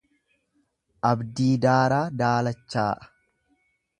Abdii 1.09 1.51
daaraa 1.67 2.01
daalachaa'a. 2.23 3.09